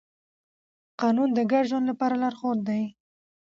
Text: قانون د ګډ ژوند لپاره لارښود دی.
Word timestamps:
قانون 1.01 1.29
د 1.37 1.39
ګډ 1.51 1.63
ژوند 1.69 1.85
لپاره 1.91 2.15
لارښود 2.21 2.59
دی. 2.69 2.83